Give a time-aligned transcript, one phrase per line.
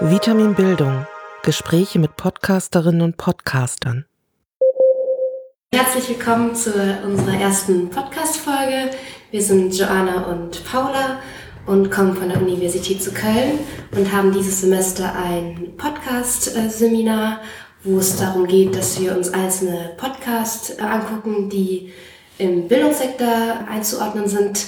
[0.00, 1.08] Vitamin Bildung.
[1.42, 4.06] Gespräche mit Podcasterinnen und Podcastern.
[5.74, 6.70] Herzlich willkommen zu
[7.04, 8.92] unserer ersten Podcast-Folge.
[9.32, 11.18] Wir sind Joanna und Paula
[11.66, 13.58] und kommen von der Universität zu Köln
[13.90, 17.40] und haben dieses Semester ein Podcast-Seminar,
[17.82, 21.92] wo es darum geht, dass wir uns einzelne Podcasts angucken, die
[22.38, 24.64] im Bildungssektor einzuordnen sind.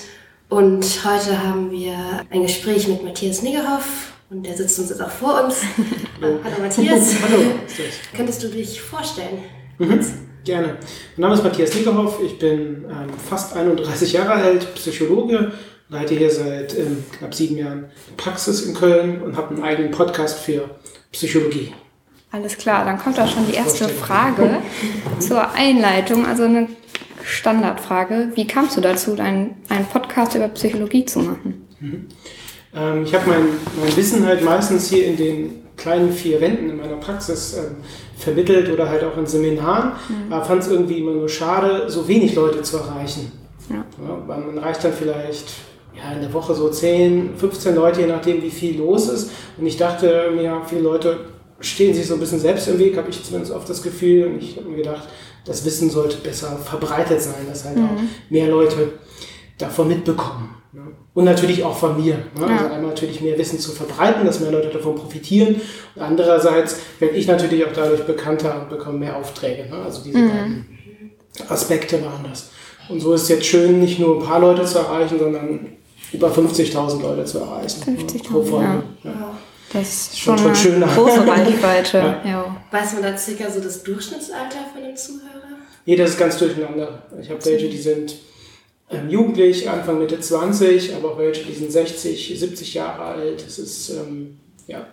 [0.48, 1.94] Und heute haben wir
[2.30, 5.56] ein Gespräch mit Matthias Niggerhoff und der sitzt uns jetzt auch vor uns.
[6.20, 7.14] Hallo, Hallo Matthias.
[7.28, 7.42] Hallo.
[8.16, 9.42] Könntest du dich vorstellen?
[9.78, 10.00] Mhm.
[10.44, 10.78] Gerne.
[11.16, 12.18] Mein Name ist Matthias Nickerhoff.
[12.24, 15.52] Ich bin ähm, fast 31 Jahre alt, Psychologe,
[15.90, 20.38] leite hier seit ähm, knapp sieben Jahren Praxis in Köln und habe einen eigenen Podcast
[20.38, 20.70] für
[21.12, 21.74] Psychologie.
[22.32, 24.62] Alles klar, dann kommt auch schon die erste Frage
[25.18, 26.68] zur Einleitung, also eine
[27.22, 28.30] Standardfrage.
[28.34, 31.66] Wie kamst du dazu, einen, einen Podcast über Psychologie zu machen?
[31.80, 32.06] Mhm.
[32.74, 33.48] Ähm, ich habe mein,
[33.80, 37.76] mein Wissen halt meistens hier in den kleinen vier Wänden in meiner Praxis ähm,
[38.16, 40.32] vermittelt oder halt auch in Seminaren, mhm.
[40.32, 43.32] aber fand es irgendwie immer nur schade, so wenig Leute zu erreichen.
[43.70, 43.76] Ja.
[43.76, 45.52] Ja, weil man erreicht dann vielleicht
[45.96, 49.30] ja, in der Woche so 10, 15 Leute, je nachdem, wie viel los ist.
[49.56, 51.20] Und ich dachte mir, viele Leute
[51.60, 54.26] stehen sich so ein bisschen selbst im Weg, habe ich zumindest oft das Gefühl.
[54.26, 55.08] Und ich habe mir gedacht,
[55.44, 57.84] das Wissen sollte besser verbreitet sein, dass halt mhm.
[57.84, 58.92] auch mehr Leute
[59.58, 60.59] davon mitbekommen.
[60.72, 60.82] Ne?
[61.14, 62.14] Und natürlich auch von mir.
[62.14, 62.40] Ne?
[62.40, 62.46] Ja.
[62.46, 65.60] Also einmal natürlich mehr Wissen zu verbreiten, dass mehr Leute davon profitieren.
[65.96, 69.68] Und andererseits werde ich natürlich auch dadurch bekannter und bekomme mehr Aufträge.
[69.68, 69.76] Ne?
[69.84, 70.28] Also diese mhm.
[70.28, 70.66] beiden
[71.48, 72.50] Aspekte waren das.
[72.88, 75.76] Und so ist es jetzt schön, nicht nur ein paar Leute zu erreichen, sondern
[76.12, 77.82] über 50.000 Leute zu erreichen.
[77.82, 78.82] 50.000, ja.
[79.04, 79.38] ja.
[79.72, 81.98] Das ist schon, schon, schon eine große Reichweite.
[81.98, 82.20] ja.
[82.24, 82.56] ja.
[82.70, 85.40] Weiß man da circa so das Durchschnittsalter von den Zuhörern?
[85.86, 87.02] Nee, das ist ganz durcheinander.
[87.20, 88.14] Ich habe welche, die sind
[89.08, 93.44] jugendlich, Anfang Mitte 20, aber auch welche, die sind 60, 70 Jahre alt.
[93.46, 94.86] Es ist ähm, ja,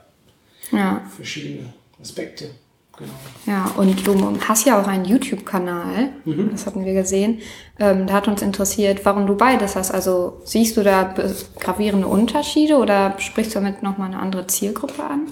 [0.71, 2.49] ja, verschiedene Aspekte.
[2.97, 3.11] Genau.
[3.45, 6.49] Ja, und du hast ja auch einen YouTube-Kanal, mhm.
[6.51, 7.39] das hatten wir gesehen.
[7.79, 9.91] Ähm, da hat uns interessiert, warum du beides hast.
[9.91, 11.13] Also siehst du da
[11.59, 15.27] gravierende Unterschiede oder sprichst du damit nochmal eine andere Zielgruppe an?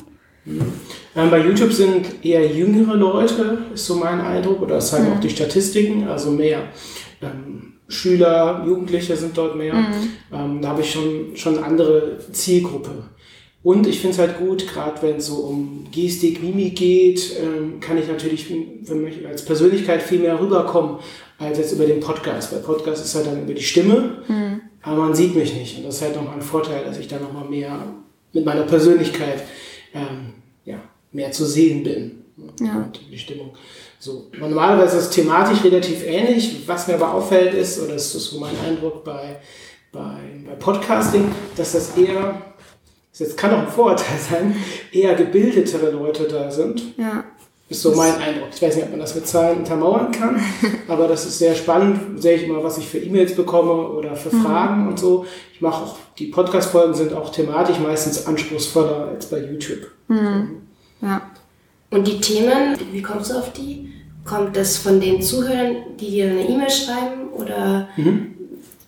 [0.45, 0.73] Mhm.
[1.15, 5.13] Ähm, bei YouTube sind eher jüngere Leute, ist so mein Eindruck, oder das zeigen mhm.
[5.13, 6.67] auch die Statistiken, also mehr
[7.23, 9.75] ähm, Schüler, Jugendliche sind dort mehr.
[9.75, 10.09] Mhm.
[10.33, 13.09] Ähm, da habe ich schon, schon eine andere Zielgruppe.
[13.65, 17.79] Und ich finde es halt gut, gerade wenn es so um Gestik, Mimik geht, ähm,
[17.79, 20.99] kann ich natürlich für mich als Persönlichkeit viel mehr rüberkommen
[21.37, 22.53] als jetzt über den Podcast.
[22.53, 24.61] Weil Podcast ist halt dann über die Stimme, mhm.
[24.83, 25.77] aber man sieht mich nicht.
[25.77, 27.81] Und das ist halt nochmal ein Vorteil, dass ich da nochmal mehr
[28.33, 29.43] mit meiner Persönlichkeit
[29.93, 30.33] ähm,
[30.65, 30.79] ja,
[31.11, 32.23] mehr zu sehen bin.
[32.59, 32.77] Ja.
[32.77, 33.51] Und die Stimmung.
[34.05, 36.61] So, normalerweise ist es thematisch relativ ähnlich.
[36.67, 39.37] Was mir aber auffällt ist, oder das ist so mein Eindruck bei,
[39.91, 42.39] bei, bei Podcasting, dass das eher,
[43.09, 44.55] das jetzt kann auch ein Vorurteil sein,
[44.91, 46.83] eher gebildetere Leute da sind.
[46.97, 47.23] Ja.
[47.67, 48.49] Ist so mein Eindruck.
[48.53, 50.39] Ich weiß nicht, ob man das mit Zahlen untermauern kann,
[50.87, 52.21] aber das ist sehr spannend.
[52.21, 54.43] Sehe ich immer, was ich für E-Mails bekomme oder für mhm.
[54.43, 55.25] Fragen und so.
[55.51, 59.87] Ich mache auch, die Podcast-Folgen sind auch thematisch meistens anspruchsvoller als bei YouTube.
[60.09, 60.61] Mhm.
[61.01, 61.23] Ja.
[61.89, 63.94] Und die Themen, wie kommst du auf die?
[64.25, 68.33] Kommt das von den Zuhörern, die dir eine E-Mail schreiben oder mhm.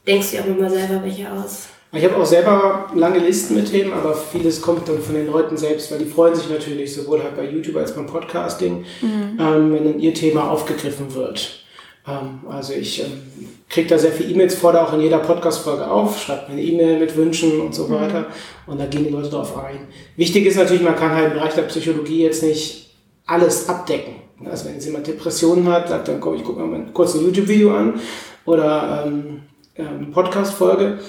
[0.06, 1.68] denkst du auch immer selber welche aus?
[1.94, 5.56] Ich habe auch selber lange Listen mit Themen, aber vieles kommt dann von den Leuten
[5.56, 9.38] selbst, weil die freuen sich natürlich sowohl halt bei YouTube als beim Podcasting, mhm.
[9.40, 11.64] ähm, wenn dann ihr Thema aufgegriffen wird.
[12.08, 13.22] Ähm, also ich ähm,
[13.70, 16.64] kriege da sehr viele E-Mails vor, da auch in jeder Podcast-Folge auf, schreibt mir eine
[16.64, 17.94] E-Mail mit Wünschen und so mhm.
[17.94, 18.26] weiter
[18.66, 19.88] und da gehen die Leute drauf ein.
[20.16, 24.27] Wichtig ist natürlich, man kann halt im Bereich der Psychologie jetzt nicht alles abdecken.
[24.46, 27.22] Also wenn jetzt jemand Depressionen hat, sagt dann, komm, ich gucke mir mal kurz ein
[27.22, 28.00] YouTube-Video an
[28.46, 29.42] oder ähm,
[29.76, 31.00] eine Podcast-Folge.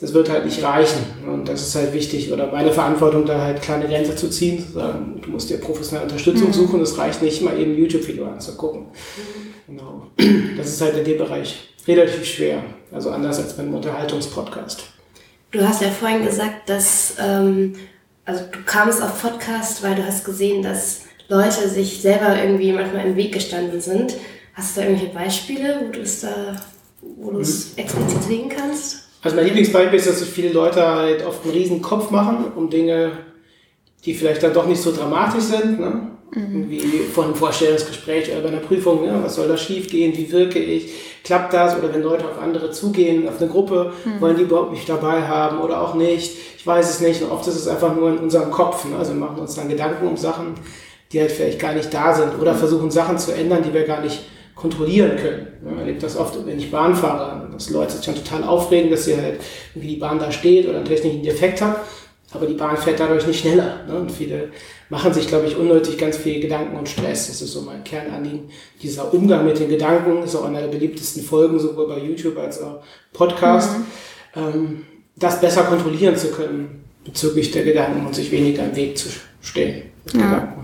[0.00, 1.02] Das wird halt nicht reichen.
[1.26, 2.32] Und das ist halt wichtig.
[2.32, 6.08] Oder meine Verantwortung, da halt kleine Grenze zu ziehen, zu sagen, du musst dir professionelle
[6.08, 6.52] Unterstützung mhm.
[6.52, 6.80] suchen.
[6.80, 8.82] Es reicht nicht, mal eben ein YouTube-Video anzugucken.
[8.82, 9.76] Mhm.
[9.76, 10.06] Genau.
[10.56, 12.62] Das ist halt in dem Bereich relativ schwer.
[12.92, 14.84] Also anders als beim Unterhaltungspodcast.
[15.50, 17.74] Du hast ja vorhin gesagt, dass ähm,
[18.24, 23.06] also du kamst auf Podcast, weil du hast gesehen, dass Leute sich selber irgendwie manchmal
[23.06, 24.14] im Weg gestanden sind.
[24.54, 26.56] Hast du da irgendwelche Beispiele, wo du es da,
[27.00, 27.82] wo du es mhm.
[27.82, 29.08] explizit sehen kannst?
[29.22, 32.70] Also mein Lieblingsbeispiel ist, dass sich viele Leute halt oft einen riesen Kopf machen um
[32.70, 33.12] Dinge,
[34.04, 35.80] die vielleicht dann doch nicht so dramatisch sind.
[35.80, 36.10] Ne?
[36.34, 36.70] Mhm.
[36.70, 36.80] Wie
[37.12, 40.58] vor einem Vorstellungsgespräch oder bei einer Prüfung, ja, was soll da schief gehen, wie wirke
[40.58, 40.92] ich,
[41.24, 41.76] klappt das?
[41.76, 44.20] Oder wenn Leute auf andere zugehen, auf eine Gruppe, mhm.
[44.20, 46.32] wollen die überhaupt mich dabei haben oder auch nicht?
[46.56, 47.22] Ich weiß es nicht.
[47.22, 48.84] Und oft ist es einfach nur in unserem Kopf.
[48.84, 48.96] Ne?
[48.96, 50.54] Also wir machen uns dann Gedanken um Sachen,
[51.12, 54.00] die halt vielleicht gar nicht da sind oder versuchen Sachen zu ändern, die wir gar
[54.00, 54.20] nicht
[54.54, 55.46] kontrollieren können.
[55.62, 59.04] Man erlebt das oft, wenn ich Bahn fahre, dass Leute sich dann total aufregen, dass
[59.04, 59.40] sie halt
[59.74, 61.80] irgendwie die Bahn da steht oder einen technischen Defekt hat.
[62.32, 63.86] Aber die Bahn fährt dadurch nicht schneller.
[63.86, 64.00] Ne?
[64.00, 64.50] Und viele
[64.90, 67.28] machen sich, glaube ich, unnötig ganz viel Gedanken und Stress.
[67.28, 68.50] Das ist so mein Kernanliegen.
[68.82, 72.60] Dieser Umgang mit den Gedanken ist auch einer der beliebtesten Folgen, sowohl bei YouTube als
[72.60, 72.82] auch
[73.12, 73.78] Podcast.
[73.78, 73.84] Mhm.
[74.36, 79.08] Ähm, das besser kontrollieren zu können bezüglich der Gedanken und sich weniger im Weg zu
[79.40, 79.84] stehen.
[80.14, 80.54] Ja.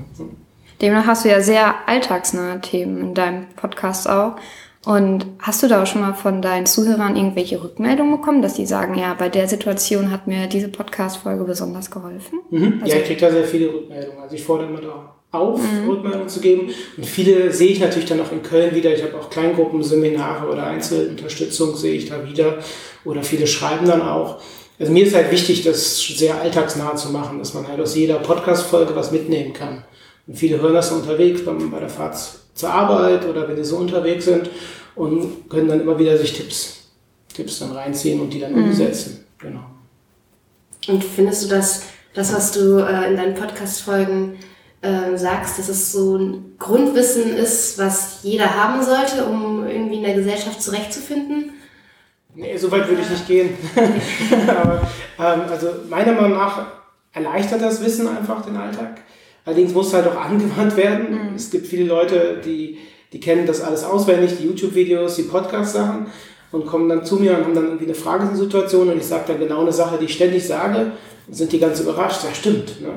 [0.81, 4.37] Demnach hast du ja sehr alltagsnahe Themen in deinem Podcast auch.
[4.85, 8.67] Und hast du da auch schon mal von deinen Zuhörern irgendwelche Rückmeldungen bekommen, dass die
[8.67, 12.41] sagen, ja, bei der Situation hat mir diese Podcast-Folge besonders geholfen?
[12.50, 12.81] Mhm.
[12.82, 14.21] Also ja, ich kriege da sehr viele Rückmeldungen.
[14.21, 15.88] Also ich fordere immer da auf, mhm.
[15.88, 16.71] Rückmeldungen zu geben.
[16.99, 18.94] Und viele sehe ich natürlich dann auch in Köln wieder.
[18.94, 22.59] Ich habe auch Kleingruppenseminare oder Einzelunterstützung sehe ich da wieder.
[23.06, 24.41] Oder viele schreiben dann auch.
[24.79, 28.19] Also mir ist halt wichtig, das sehr alltagsnah zu machen, dass man halt aus jeder
[28.19, 29.85] Podcast-Folge was mitnehmen kann.
[30.26, 32.17] Und viele hören das unterwegs bei der Fahrt
[32.55, 34.49] zur Arbeit oder wenn sie so unterwegs sind
[34.94, 36.88] und können dann immer wieder sich Tipps,
[37.35, 38.65] Tipps dann reinziehen und die dann mhm.
[38.65, 39.25] umsetzen.
[39.38, 39.65] Genau.
[40.88, 41.82] Und findest du, dass
[42.15, 44.37] das, was du äh, in deinen Podcast-Folgen
[44.82, 50.05] äh, sagst, dass es so ein Grundwissen ist, was jeder haben sollte, um irgendwie in
[50.05, 51.53] der Gesellschaft zurechtzufinden?
[52.35, 53.50] Nee, so weit würde ich nicht gehen.
[54.49, 54.82] Aber,
[55.19, 56.67] ähm, also meiner Meinung nach
[57.12, 59.00] erleichtert das Wissen einfach den Alltag.
[59.44, 61.11] Allerdings muss es halt auch angewandt werden.
[61.11, 61.35] Mhm.
[61.35, 62.79] Es gibt viele Leute, die,
[63.12, 66.06] die kennen das alles auswendig, die YouTube-Videos, die Podcast-Sachen
[66.52, 69.41] und kommen dann zu mir und haben dann irgendwie eine Fragesituation und ich sage dann
[69.41, 70.93] genau eine Sache, die ich ständig sage
[71.26, 72.25] und sind die ganz überrascht.
[72.25, 72.91] Ja, stimmt, ne?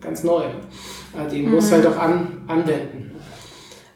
[0.00, 0.42] ganz neu.
[1.32, 1.52] Die mhm.
[1.52, 3.12] muss halt auch an, anwenden.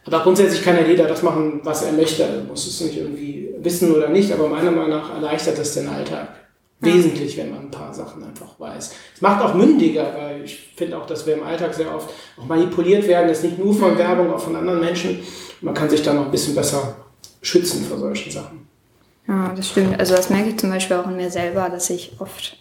[0.04, 2.22] Aber grundsätzlich kann ja jeder das machen, was er möchte.
[2.22, 5.88] Er muss es nicht irgendwie wissen oder nicht, aber meiner Meinung nach erleichtert es den
[5.88, 6.41] Alltag
[6.82, 8.94] wesentlich, wenn man ein paar Sachen einfach weiß.
[9.14, 12.46] Es macht auch mündiger, weil ich finde auch, dass wir im Alltag sehr oft auch
[12.46, 13.98] manipuliert werden, das nicht nur von mhm.
[13.98, 15.20] Werbung, auch von anderen Menschen.
[15.60, 16.96] Man kann sich dann noch ein bisschen besser
[17.40, 18.66] schützen vor solchen Sachen.
[19.28, 19.98] Ja, das stimmt.
[19.98, 22.56] Also das merke ich zum Beispiel auch in mir selber, dass ich oft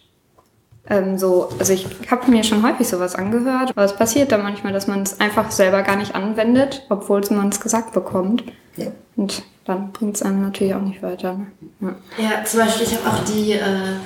[0.90, 4.74] ähm, so, also ich habe mir schon häufig sowas angehört, aber es passiert dann manchmal,
[4.74, 8.44] dass man es einfach selber gar nicht anwendet, obwohl man es gesagt bekommt.
[8.76, 8.88] Ja.
[9.16, 11.40] Und dann bringt es einem natürlich auch nicht weiter.
[11.80, 11.96] Ne?
[12.18, 12.24] Ja.
[12.24, 12.46] ja.
[12.46, 13.98] zum Beispiel, ich habe auch die äh,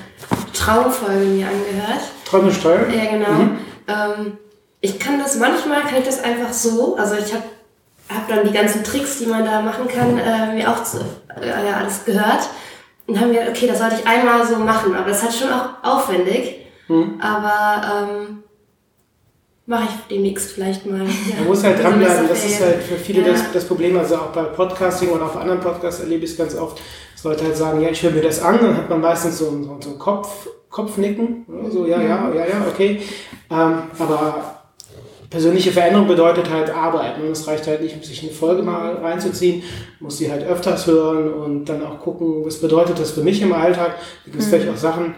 [0.53, 2.01] Traumfolge mir angehört.
[2.25, 2.87] Traumesteuer?
[2.89, 3.31] Ja, genau.
[3.31, 3.57] Mhm.
[3.87, 4.37] Ähm,
[4.81, 7.43] ich kann das manchmal, kann ich das einfach so, also ich habe
[8.09, 10.99] hab dann die ganzen Tricks, die man da machen kann, äh, mir auch zu,
[11.41, 12.49] äh, ja, alles gehört.
[13.07, 15.83] Und haben wir, okay, das sollte ich einmal so machen, aber das hat schon auch
[15.83, 16.65] aufwendig.
[16.87, 17.19] Mhm.
[17.21, 18.43] Aber ähm,
[19.67, 20.99] Mache ich demnächst vielleicht mal.
[20.99, 21.37] Ja.
[21.39, 22.27] Man muss halt dranbleiben.
[22.27, 23.29] Das ist halt für viele ja.
[23.29, 23.97] das, das Problem.
[23.97, 26.79] Also auch bei Podcasting oder auch anderen Podcasts erlebe ich es ganz oft,
[27.13, 28.59] dass Leute halt sagen, ja, ich höre mir das an.
[28.61, 31.45] Dann hat man meistens so, so, so ein Kopf, Kopfnicken.
[31.71, 33.01] So, ja, ja, ja, ja, okay.
[33.49, 34.55] Ähm, aber
[35.31, 37.23] persönliche Veränderung bedeutet halt Arbeiten.
[37.23, 39.63] Und es reicht halt nicht, sich eine Folge mal reinzuziehen.
[39.99, 43.41] Man muss sie halt öfters hören und dann auch gucken, was bedeutet das für mich
[43.41, 43.95] im Alltag.
[44.25, 44.49] Da gibt es mhm.
[44.51, 45.15] vielleicht auch Sachen,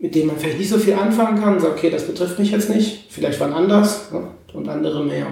[0.00, 2.70] mit denen man vielleicht nicht so viel anfangen kann sagt, okay, das betrifft mich jetzt
[2.70, 4.28] nicht, vielleicht waren anders ne?
[4.54, 5.26] und andere mehr.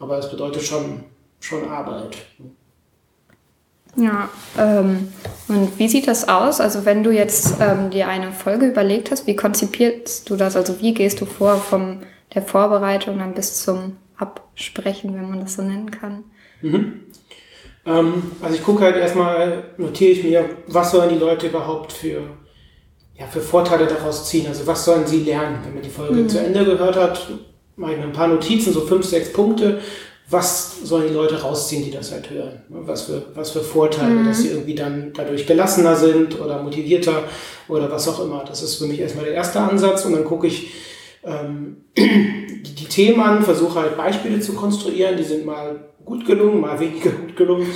[0.00, 1.04] Aber es bedeutet schon,
[1.40, 2.16] schon Arbeit.
[3.96, 4.28] Ja,
[4.58, 5.12] ähm,
[5.46, 6.60] und wie sieht das aus?
[6.60, 10.56] Also wenn du jetzt ähm, dir eine Folge überlegt hast, wie konzipierst du das?
[10.56, 12.00] Also wie gehst du vor von
[12.34, 16.24] der Vorbereitung dann bis zum Absprechen, wenn man das so nennen kann?
[16.60, 17.02] Mhm.
[17.86, 22.22] Ähm, also ich gucke halt erstmal, notiere ich mir, was sollen die Leute überhaupt für
[23.18, 24.46] ja, für Vorteile daraus ziehen?
[24.46, 25.58] Also was sollen sie lernen?
[25.64, 26.28] Wenn man die Folge mhm.
[26.28, 27.28] zu Ende gehört hat,
[27.76, 29.80] mache ich mir ein paar Notizen, so fünf, sechs Punkte.
[30.30, 32.60] Was sollen die Leute rausziehen, die das halt hören?
[32.68, 34.26] Was für, was für Vorteile, mhm.
[34.26, 37.24] dass sie irgendwie dann dadurch gelassener sind oder motivierter
[37.66, 38.44] oder was auch immer.
[38.46, 40.70] Das ist für mich erstmal der erste Ansatz und dann gucke ich
[41.24, 46.60] ähm, die, die Themen an, versuche halt Beispiele zu konstruieren, die sind mal gut gelungen,
[46.60, 47.66] mal weniger gut gelungen,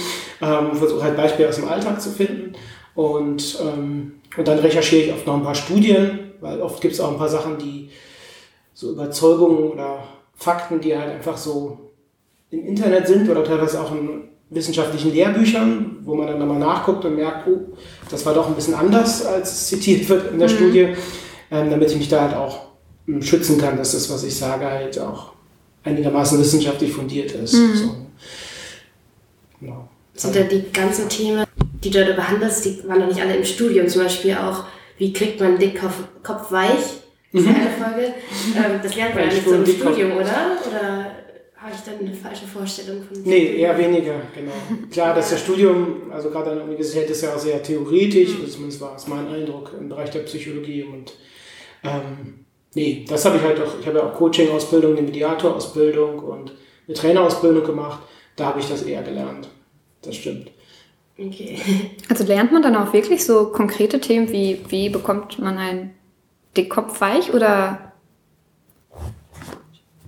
[0.40, 2.52] ähm, versuche halt Beispiele aus dem Alltag zu finden
[2.94, 7.00] und ähm, und dann recherchiere ich oft noch ein paar Studien, weil oft gibt es
[7.00, 7.90] auch ein paar Sachen, die
[8.75, 11.90] so Überzeugungen oder Fakten, die halt einfach so
[12.50, 17.16] im Internet sind oder teilweise auch in wissenschaftlichen Lehrbüchern, wo man dann nochmal nachguckt und
[17.16, 17.76] merkt, oh,
[18.11, 20.52] das war doch ein bisschen anders, als es zitiert wird in der mhm.
[20.52, 20.88] Studie,
[21.50, 22.66] ähm, damit ich mich da halt auch
[23.08, 25.32] ähm, schützen kann, dass das, was ich sage, halt auch
[25.84, 27.54] einigermaßen wissenschaftlich fundiert ist.
[27.54, 27.75] Mhm.
[27.75, 27.96] So.
[29.61, 29.88] Genau.
[30.14, 31.46] Sind da die ganzen Themen
[31.82, 33.88] die du da behandelst, die waren noch nicht alle im Studium.
[33.88, 34.64] Zum Beispiel auch,
[34.98, 37.00] wie kriegt man Dickkopf Kopf weich?
[37.32, 37.54] Das ist mhm.
[37.54, 38.14] eine Folge.
[38.56, 40.58] Ähm, das lernt man ja nicht so im Studium, oder?
[40.68, 41.06] Oder
[41.56, 44.52] habe ich dann eine falsche Vorstellung von Nee, eher weniger, genau.
[44.90, 48.48] Klar, dass das Studium, also gerade an der Universität, ist ja auch sehr theoretisch, mhm.
[48.48, 51.12] zumindest war es mein Eindruck im Bereich der Psychologie und
[51.84, 56.52] ähm, nee, das habe ich halt auch, ich habe ja auch Coaching-Ausbildung, eine Mediator-Ausbildung und
[56.86, 58.02] eine Trainerausbildung gemacht,
[58.36, 59.48] da habe ich das eher gelernt.
[60.02, 60.50] Das stimmt.
[61.19, 61.59] Okay.
[62.09, 65.90] Also lernt man dann auch wirklich so konkrete Themen wie, wie bekommt man einen
[66.57, 67.92] Dickkopf weich oder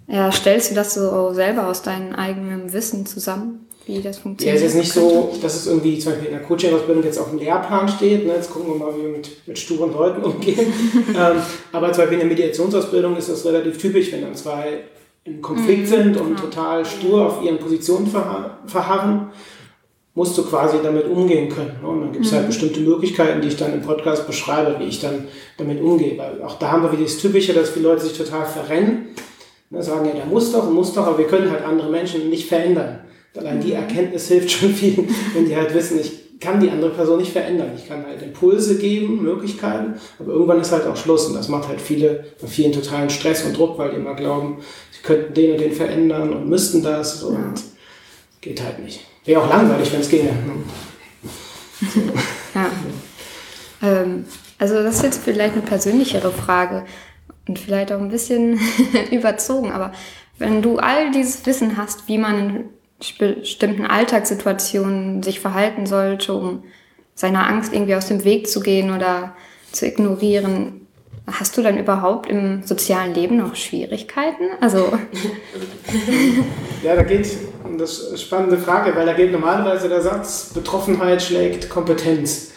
[0.06, 4.58] Ja, stellst du das so selber aus deinem eigenen Wissen zusammen, wie das Ja, funktioniert?
[4.58, 7.38] es ist nicht so, dass es irgendwie zum Beispiel in der Coaching-Ausbildung jetzt auf dem
[7.38, 8.26] Lehrplan steht.
[8.26, 8.34] Ne?
[8.34, 10.72] Jetzt gucken wir mal, wie wir mit, mit sturen Leuten umgehen.
[11.08, 11.42] ähm,
[11.72, 14.80] aber zum Beispiel in der Mediationsausbildung ist das relativ typisch, wenn dann zwei
[15.24, 19.28] im Konflikt sind und total stur auf ihren Positionen verha verharren,
[20.14, 21.72] musst du quasi damit umgehen können.
[21.82, 21.88] Ne?
[21.88, 25.00] Und dann gibt es halt bestimmte Möglichkeiten, die ich dann im Podcast beschreibe, wie ich
[25.00, 25.26] dann
[25.58, 26.16] damit umgehe.
[26.16, 29.08] Weil auch da haben wir wieder das Typische, dass viele Leute sich total verrennen.
[29.70, 29.82] Ne?
[29.82, 33.00] Sagen, ja, der muss doch, muss doch, aber wir können halt andere Menschen nicht verändern.
[33.36, 37.18] Allein die Erkenntnis hilft schon vielen, wenn die halt wissen, ich kann die andere Person
[37.18, 37.72] nicht verändern.
[37.76, 41.68] Ich kann halt Impulse geben, Möglichkeiten, aber irgendwann ist halt auch Schluss und das macht
[41.68, 44.58] halt viele, bei vielen totalen Stress und Druck, weil die immer glauben,
[44.92, 47.54] sie könnten den und den verändern und müssten das und
[48.40, 49.00] geht halt nicht.
[49.24, 50.30] Wäre auch langweilig, wenn es ginge.
[52.54, 52.70] Ja.
[53.82, 54.26] Ähm,
[54.58, 56.84] also das ist jetzt vielleicht eine persönlichere Frage
[57.48, 58.60] und vielleicht auch ein bisschen
[59.10, 59.92] überzogen, aber
[60.38, 62.64] wenn du all dieses Wissen hast, wie man in
[63.18, 66.64] bestimmten Alltagssituationen sich verhalten sollte, um
[67.14, 69.34] seiner Angst irgendwie aus dem Weg zu gehen oder
[69.72, 70.83] zu ignorieren,
[71.26, 74.44] hast du dann überhaupt im sozialen Leben noch Schwierigkeiten?
[74.60, 74.92] Also
[76.82, 77.28] Ja, da geht,
[77.78, 82.52] das ist eine spannende Frage, weil da geht normalerweise der Satz, Betroffenheit schlägt Kompetenz.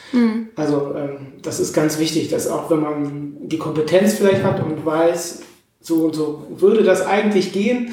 [0.56, 4.86] Also ähm, das ist ganz wichtig, dass auch wenn man die Kompetenz vielleicht hat und
[4.86, 5.42] weiß,
[5.80, 7.92] so und so würde das eigentlich gehen,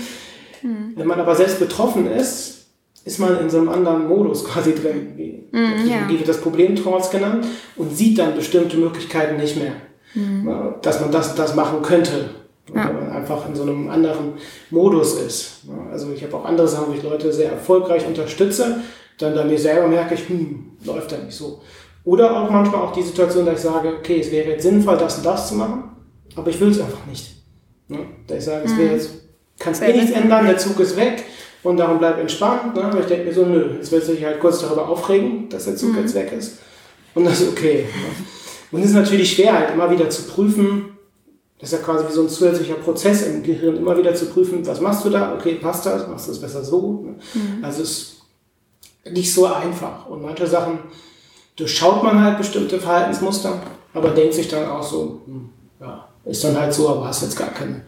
[0.96, 2.66] wenn man aber selbst betroffen ist,
[3.04, 6.08] ist man in so einem anderen Modus quasi drin, wie ja.
[6.08, 9.72] wie wird das Problemtrance genannt, und sieht dann bestimmte Möglichkeiten nicht mehr.
[10.14, 12.30] Ja, Dass man das, das machen könnte,
[12.74, 12.88] Ja.
[12.88, 14.34] wenn man einfach in so einem anderen
[14.70, 15.62] Modus ist.
[15.90, 18.80] Also ich habe auch andere Sachen, wo ich Leute sehr erfolgreich unterstütze,
[19.18, 21.60] dann bei mir selber merke ich, hm, läuft da nicht so.
[22.04, 25.18] Oder auch manchmal auch die Situation, dass ich sage, okay, es wäre jetzt sinnvoll, das
[25.18, 25.90] und das zu machen,
[26.36, 27.30] aber ich will es einfach nicht.
[27.88, 27.98] Ne?
[28.26, 29.10] Da ich sage, es wäre jetzt,
[29.58, 31.22] kannst eh nichts ändern, der Zug ist weg
[31.62, 32.74] und darum bleib entspannt.
[32.74, 32.84] Ne?
[32.84, 35.64] Aber ich denke mir so, nö, jetzt willst du dich halt kurz darüber aufregen, dass
[35.64, 36.58] der Zug jetzt weg ist.
[37.14, 37.84] Und das ist okay.
[37.84, 38.26] Ne?
[38.74, 40.96] Und es ist natürlich schwer, halt immer wieder zu prüfen,
[41.60, 44.66] das ist ja quasi wie so ein zusätzlicher Prozess im Gehirn, immer wieder zu prüfen,
[44.66, 45.32] was machst du da?
[45.32, 46.08] Okay, passt das?
[46.08, 47.04] Machst du es besser so?
[47.04, 47.14] Ne?
[47.62, 48.22] Also es ist
[49.12, 50.06] nicht so einfach.
[50.08, 50.80] Und manche Sachen
[51.54, 53.62] durchschaut man halt bestimmte Verhaltensmuster,
[53.92, 55.50] aber denkt sich dann auch so, hm,
[55.80, 57.82] ja, ist dann halt so, aber hast jetzt gar keine,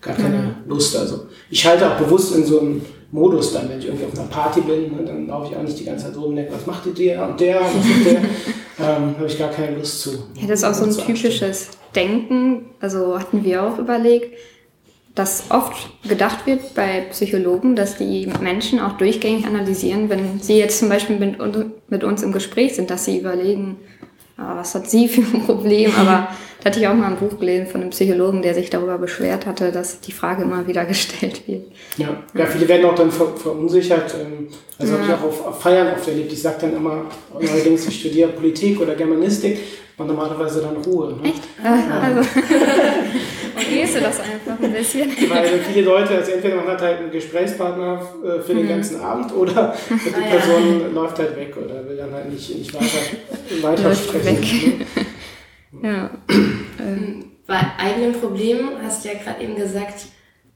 [0.00, 0.96] gar keine Lust.
[0.96, 4.28] Also ich halte auch bewusst in so einem Modus dann, wenn ich irgendwie auf einer
[4.28, 6.66] Party bin, ne, dann laufe ich auch nicht die ganze Zeit rum und denke, was
[6.66, 8.20] macht der und der und was macht der?
[8.96, 10.10] ähm, habe ich gar keine Lust zu.
[10.34, 12.66] Ja, das ist auch so ein typisches Denken.
[12.80, 14.36] Also hatten wir auch überlegt,
[15.14, 20.78] dass oft gedacht wird bei Psychologen, dass die Menschen auch durchgängig analysieren, wenn sie jetzt
[20.78, 21.38] zum Beispiel mit,
[21.88, 23.78] mit uns im Gespräch sind, dass sie überlegen,
[24.38, 25.92] was hat sie für ein Problem.
[25.96, 26.28] Aber
[26.60, 29.46] da hatte ich auch mal ein Buch gelesen von einem Psychologen, der sich darüber beschwert
[29.46, 31.64] hatte, dass die Frage immer wieder gestellt wird.
[31.96, 34.14] Ja, ja viele werden auch dann ver verunsichert.
[34.20, 36.32] ähm, Also habe ich auch auf, auf Feiern oft erlebt.
[36.32, 39.58] Ich sage dann immer, neuerdings, ich studiere Politik oder Germanistik
[39.98, 41.14] und normalerweise dann Ruhe.
[41.14, 41.28] Ne?
[41.28, 41.42] Echt?
[41.62, 41.68] Äh,
[42.02, 42.20] also,
[43.56, 45.10] umgehst du das einfach ein bisschen?
[45.28, 48.00] Weil viele Leute, also entweder man hat halt einen Gesprächspartner
[48.46, 50.36] für den ganzen Abend oder die Ah, ja.
[50.38, 54.78] Person läuft halt weg oder will dann halt nicht, nicht weiter, weiter sprechen.
[54.78, 54.86] Ne?
[55.82, 56.10] Ja.
[57.46, 60.06] Bei eigenen Problemen hast du ja gerade eben gesagt,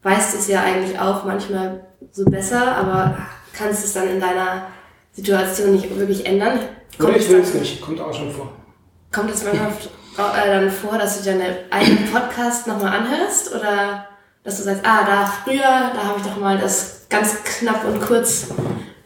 [0.02, 3.18] weißt es ja eigentlich auch manchmal so besser, aber
[3.52, 4.68] kannst es dann in deiner
[5.12, 6.60] Situation nicht wirklich ändern.
[6.98, 8.52] Oder ich es will es nicht, kommt auch schon vor.
[9.12, 13.54] Kommt es manchmal äh, dann vor, dass du deinen eigenen Podcast nochmal anhörst?
[13.54, 14.06] Oder
[14.44, 18.00] dass du sagst, ah, da früher, da habe ich doch mal das ganz knapp und
[18.00, 18.48] kurz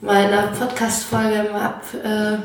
[0.00, 1.82] mal in einer Podcast-Folge mal ab.
[2.04, 2.36] Äh,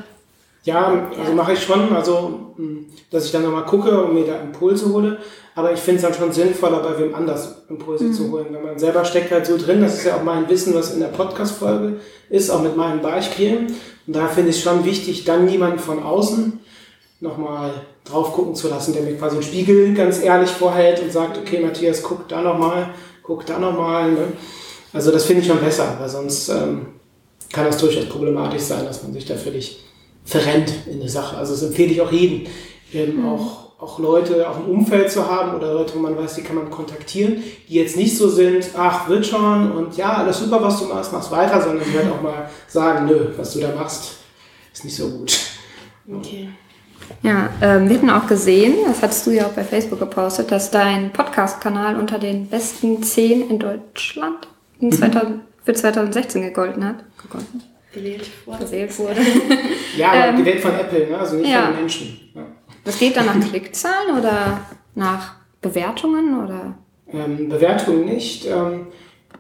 [0.64, 4.40] Ja, also mache ich schon, also mh, dass ich dann nochmal gucke und mir da
[4.42, 5.18] Impulse hole.
[5.54, 8.48] Aber ich finde es dann schon sinnvoller, bei wem anders Impulse zu holen.
[8.52, 11.02] Wenn man selber steckt halt so drin, das ist ja auch mein Wissen, was in
[11.02, 12.00] der Podcast-Folge
[12.30, 13.68] ist, auch mit meinen Beispielen.
[14.08, 16.60] Und da finde ich es schon wichtig, dann jemanden von außen
[17.22, 17.72] nochmal
[18.04, 21.60] drauf gucken zu lassen, der mir quasi einen Spiegel ganz ehrlich vorhält und sagt, okay,
[21.60, 22.90] Matthias, guck da nochmal,
[23.24, 24.12] guck da nochmal.
[24.12, 24.28] Ne?
[24.92, 26.88] Also das finde ich schon besser, weil sonst ähm,
[27.54, 29.80] kann das durchaus problematisch sein, dass man sich da völlig
[30.26, 31.38] verrennt in der Sache.
[31.38, 32.48] Also das empfehle ich auch jedem,
[32.92, 36.42] eben auch, auch Leute auch im Umfeld zu haben oder Leute, wo man weiß, die
[36.42, 40.62] kann man kontaktieren, die jetzt nicht so sind, ach, wird schon und ja, alles super,
[40.62, 43.76] was du machst, machst weiter, sondern die halt auch mal sagen, nö, was du da
[43.76, 44.16] machst,
[44.74, 45.40] ist nicht so gut.
[46.12, 46.50] okay.
[47.24, 50.72] Ja, ähm, wir hatten auch gesehen, das hattest du ja auch bei Facebook gepostet, dass
[50.72, 54.48] dein Podcast-Kanal unter den besten 10 in Deutschland
[54.80, 57.04] in 2000, für 2016 gegolten hat.
[57.22, 57.62] Gegolten?
[57.94, 58.66] Gewählt worden.
[58.66, 59.22] Gewählt wurde.
[59.98, 61.18] Ja, aber Ähm, gewählt von Apple, ne?
[61.18, 61.64] also nicht ja.
[61.64, 62.20] von den Menschen.
[62.34, 62.46] Ja.
[62.86, 64.62] Das geht dann nach Klickzahlen oder
[64.96, 66.76] nach Bewertungen oder?
[67.12, 68.46] Ähm, Bewertungen nicht.
[68.46, 68.88] Ähm,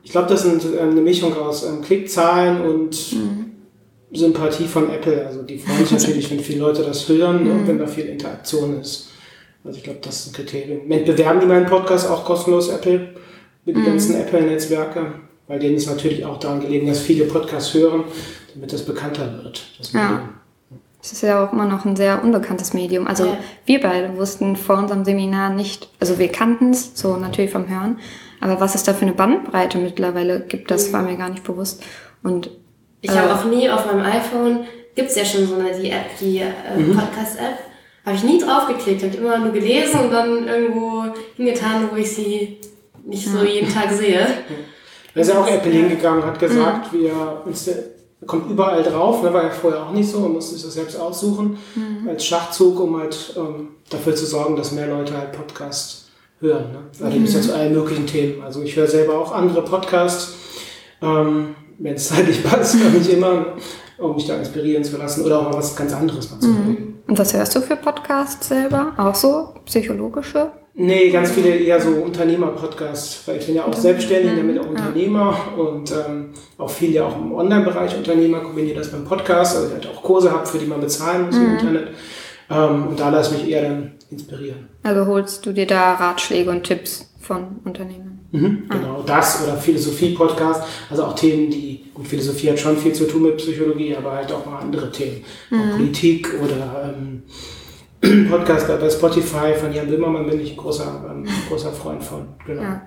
[0.04, 3.51] ich glaube, das ist eine Mischung aus ähm, Klickzahlen und mhm.
[4.14, 5.26] Sympathie von Apple.
[5.26, 7.52] Also die freuen sich natürlich, wenn viele Leute das hören mhm.
[7.52, 9.10] und wenn da viel Interaktion ist.
[9.64, 10.88] Also ich glaube, das ist ein Kriterium.
[10.88, 13.14] Bewerben die meinen Podcast auch kostenlos Apple,
[13.66, 13.88] mit den mhm.
[13.88, 15.14] ganzen Apple-Netzwerke,
[15.48, 18.06] weil denen ist natürlich auch daran gelegen, dass viele Podcasts hören,
[18.54, 19.64] damit das bekannter wird.
[19.78, 20.30] Das ja.
[21.04, 23.08] Es ist ja auch immer noch ein sehr unbekanntes Medium.
[23.08, 23.38] Also ja.
[23.66, 27.98] wir beide wussten vor unserem Seminar nicht, also wir kannten es so natürlich vom Hören,
[28.40, 30.94] aber was es da für eine Bandbreite mittlerweile gibt, das mhm.
[30.94, 31.84] war mir gar nicht bewusst.
[32.24, 32.52] Und
[33.02, 34.66] ich äh, habe auch nie auf meinem iPhone,
[34.96, 36.96] gibt es ja schon so eine die App, die äh, mhm.
[36.96, 37.58] Podcast-App,
[38.06, 41.06] habe ich nie drauf geklickt, habe immer nur gelesen und dann irgendwo
[41.36, 42.58] hingetan, wo ich sie
[43.06, 44.28] nicht so jeden Tag sehe.
[45.14, 47.00] Da ist ja auch Apple hingegangen, hat gesagt, mhm.
[47.00, 47.44] wir
[48.26, 51.00] kommt überall drauf, ne, war ja vorher auch nicht so, man musste sich das selbst
[51.00, 52.08] aussuchen, mhm.
[52.08, 56.72] als Schachzug, um halt ähm, dafür zu sorgen, dass mehr Leute halt Podcasts hören.
[56.72, 57.06] Ne?
[57.06, 57.26] Also mhm.
[57.26, 58.42] es ja zu allen möglichen Themen.
[58.44, 60.36] Also ich höre selber auch andere Podcasts,
[61.02, 63.58] ähm, wenn es zeitlich passt, aber nicht immer,
[63.98, 66.92] um mich da inspirieren zu lassen oder auch mal was ganz anderes mal zu mhm.
[67.08, 68.94] Und was hörst du für Podcasts selber?
[68.98, 70.52] Auch so psychologische?
[70.74, 75.38] Nee, ganz viele eher so Unternehmer-Podcasts, weil ich bin ja auch selbstständig, damit auch Unternehmer
[75.58, 79.74] und ähm, auch viel ja auch im Online-Bereich Unternehmer, kombiniere das beim Podcast, also ich
[79.74, 81.46] halt auch Kurse habe, für die man bezahlen muss mhm.
[81.46, 81.88] im Internet.
[82.50, 84.70] Ähm, und da lasse ich mich eher dann inspirieren.
[84.84, 88.11] Also holst du dir da Ratschläge und Tipps von Unternehmen?
[88.32, 88.64] Mhm.
[88.70, 93.24] Genau, das oder Philosophie-Podcast, also auch Themen, die, gut, Philosophie hat schon viel zu tun
[93.24, 95.72] mit Psychologie, aber halt auch mal andere Themen, mhm.
[95.72, 97.24] Politik oder ähm,
[98.30, 102.28] Podcast bei Spotify von Jan Wimmermann bin ich ein großer, ähm, großer Freund von.
[102.46, 102.62] Genau.
[102.62, 102.82] Ja.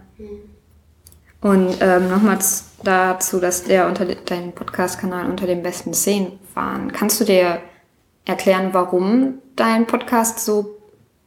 [1.40, 6.90] Und ähm, nochmals dazu, dass der unter dein Podcast-Kanal unter den besten Szenen waren.
[6.90, 7.58] Kannst du dir
[8.24, 10.78] erklären, warum dein Podcast so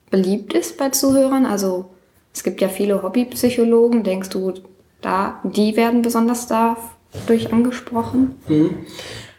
[0.10, 1.46] beliebt ist bei Zuhörern?
[1.46, 1.92] Also
[2.38, 4.04] es gibt ja viele Hobbypsychologen.
[4.04, 4.54] Denkst du,
[5.02, 8.36] da die werden besonders dadurch angesprochen?
[8.48, 8.86] Mhm.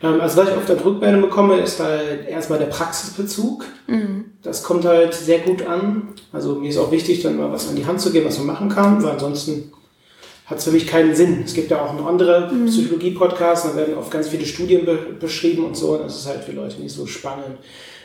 [0.02, 3.64] Ähm, also was ich oft an Rückmeldung bekomme, ist halt erstmal der Praxisbezug.
[3.86, 4.32] Mhm.
[4.42, 6.08] Das kommt halt sehr gut an.
[6.32, 8.48] Also mir ist auch wichtig, dann mal was an die Hand zu geben, was man
[8.48, 9.72] machen kann, weil ansonsten
[10.46, 11.42] hat es für mich keinen Sinn.
[11.44, 12.66] Es gibt ja auch noch andere mhm.
[12.66, 16.42] Psychologie-Podcasts, da werden oft ganz viele Studien be beschrieben und so, und das ist halt
[16.42, 17.58] für Leute nicht so spannend.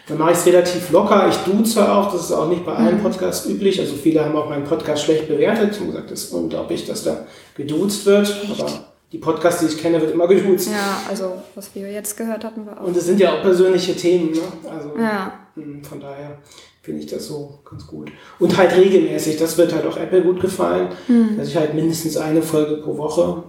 [0.08, 1.30] Dann mache ich es relativ locker.
[1.30, 3.04] Ich duze auch, das ist auch nicht bei allen mhm.
[3.04, 3.80] Podcasts üblich.
[3.80, 7.26] Also viele haben auch meinen Podcast schlecht bewertet und gesagt, es ist unglaublich, dass da
[7.56, 8.36] geduzt wird.
[8.52, 8.70] Aber
[9.14, 10.70] die Podcasts, die ich kenne, wird immer geduzt.
[10.70, 12.88] Ja, also was wir jetzt gehört hatten, war auch.
[12.88, 14.42] Und es sind ja auch persönliche Themen, ne?
[14.70, 15.40] Also ja.
[15.56, 16.40] Hm, von daher
[16.82, 18.12] finde ich das so ganz gut.
[18.40, 21.38] Und halt regelmäßig, das wird halt auch Apple gut gefallen, mhm.
[21.38, 23.44] dass ich halt mindestens eine Folge pro Woche,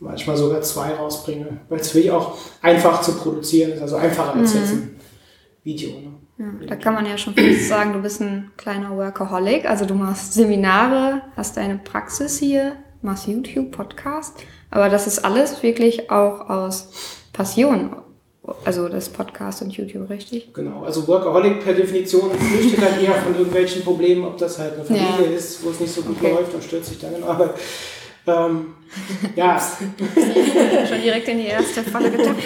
[0.00, 4.34] manchmal sogar zwei rausbringe, weil es für mich auch einfach zu produzieren ist, also einfacher
[4.34, 4.60] als mhm.
[4.60, 4.97] jetzt ein
[5.68, 5.90] Video.
[5.90, 6.12] Ne?
[6.38, 9.68] Ja, da kann man ja schon fast sagen, du bist ein kleiner Workaholic.
[9.68, 14.34] Also du machst Seminare, hast deine Praxis hier, machst YouTube, Podcast.
[14.70, 17.96] Aber das ist alles wirklich auch aus Passion.
[18.64, 20.54] Also das Podcast und YouTube, richtig?
[20.54, 24.84] Genau, also Workaholic per Definition flüchtet halt eher von irgendwelchen Problemen, ob das halt eine
[24.84, 25.36] Familie ja.
[25.36, 26.32] ist, wo es nicht so gut okay.
[26.32, 27.50] läuft und stürzt sich dann in Arbeit.
[28.28, 28.74] Ähm,
[29.36, 29.60] ja.
[30.88, 32.36] Schon direkt in die erste Falle gedacht.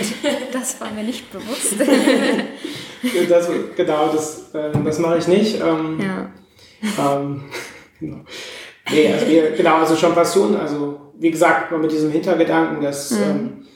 [0.53, 1.75] Das war mir nicht bewusst.
[3.29, 5.61] das, genau, das, äh, das mache ich nicht.
[5.61, 6.31] Ähm, ja.
[6.99, 7.43] Ähm,
[8.01, 8.25] genau.
[8.91, 13.23] Nee, also wir, genau, also schon Passion, also wie gesagt, mit diesem Hintergedanken, dass, mhm.
[13.23, 13.67] ähm,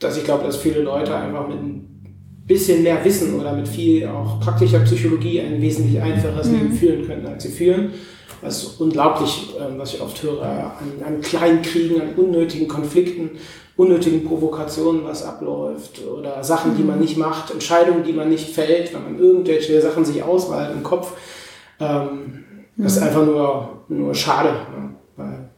[0.00, 1.92] dass ich glaube, dass viele Leute einfach mit ein
[2.44, 6.54] bisschen mehr Wissen oder mit viel auch praktischer Psychologie ein wesentlich einfacheres mhm.
[6.54, 7.92] Leben führen können, als sie führen.
[8.42, 10.72] Das ist unglaublich, ähm, was ich oft höre, an,
[11.06, 13.30] an kleinen Kriegen, an unnötigen Konflikten,
[13.76, 17.02] unnötigen Provokationen, was abläuft oder Sachen, die man mhm.
[17.02, 21.12] nicht macht, Entscheidungen, die man nicht fällt, wenn man irgendwelche Sachen sich ausmalt im Kopf.
[21.78, 22.44] Ähm,
[22.76, 23.06] das ist mhm.
[23.06, 24.50] einfach nur, nur schade.
[24.50, 24.90] Ne?
[25.16, 25.50] Weil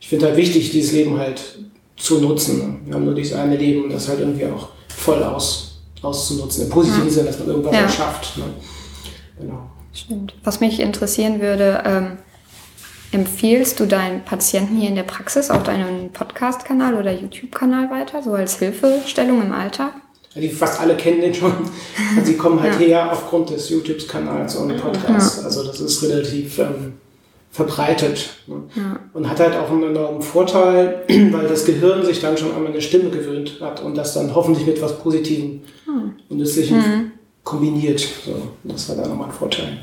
[0.00, 1.58] ich finde halt wichtig, dieses Leben halt
[1.96, 2.58] zu nutzen.
[2.58, 2.78] Ne?
[2.86, 6.64] Wir haben nur dieses eine Leben und das halt irgendwie auch voll aus, auszunutzen.
[6.64, 7.12] Im positiven ja.
[7.12, 7.88] Sinne, dass man irgendwas ja.
[7.88, 8.38] schafft.
[8.38, 8.44] Ne?
[9.38, 9.70] Genau.
[9.96, 10.34] Stimmt.
[10.44, 12.18] Was mich interessieren würde, ähm,
[13.12, 18.34] empfiehlst du deinen Patienten hier in der Praxis auch deinen Podcast-Kanal oder YouTube-Kanal weiter, so
[18.34, 19.92] als Hilfestellung im Alltag?
[20.34, 21.52] Die fast alle kennen den schon.
[22.14, 22.78] Also sie kommen halt ja.
[22.78, 25.38] her aufgrund des YouTube-Kanals und Podcasts.
[25.38, 25.44] Ja.
[25.44, 26.92] Also das ist relativ ähm,
[27.50, 28.34] verbreitet.
[28.46, 28.64] Ne?
[28.74, 29.00] Ja.
[29.14, 32.82] Und hat halt auch einen enormen Vorteil, weil das Gehirn sich dann schon an eine
[32.82, 36.16] Stimme gewöhnt hat und das dann hoffentlich mit was Positivem hm.
[36.28, 37.12] und Nützlichem mhm.
[37.46, 38.00] Kombiniert.
[38.00, 39.78] So, das war dann nochmal ein Vorteil